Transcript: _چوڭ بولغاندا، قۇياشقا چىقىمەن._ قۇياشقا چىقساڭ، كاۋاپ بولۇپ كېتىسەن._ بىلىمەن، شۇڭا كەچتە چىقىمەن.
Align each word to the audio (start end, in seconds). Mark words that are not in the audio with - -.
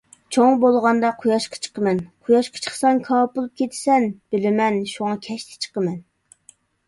_چوڭ 0.35 0.53
بولغاندا، 0.61 1.09
قۇياشقا 1.23 1.59
چىقىمەن._ 1.65 1.99
قۇياشقا 2.29 2.63
چىقساڭ، 2.63 3.01
كاۋاپ 3.09 3.35
بولۇپ 3.37 3.61
كېتىسەن._ 3.63 4.09
بىلىمەن، 4.37 4.81
شۇڭا 4.95 5.15
كەچتە 5.27 5.63
چىقىمەن. 5.67 6.01